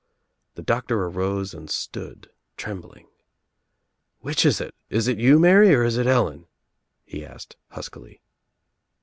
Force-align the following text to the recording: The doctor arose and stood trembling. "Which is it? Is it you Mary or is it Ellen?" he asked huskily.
The 0.55 0.63
doctor 0.63 1.03
arose 1.05 1.53
and 1.53 1.69
stood 1.69 2.31
trembling. 2.57 3.05
"Which 4.21 4.47
is 4.47 4.59
it? 4.59 4.73
Is 4.89 5.07
it 5.07 5.19
you 5.19 5.37
Mary 5.37 5.75
or 5.75 5.83
is 5.83 5.95
it 5.99 6.07
Ellen?" 6.07 6.47
he 7.05 7.23
asked 7.23 7.55
huskily. 7.69 8.23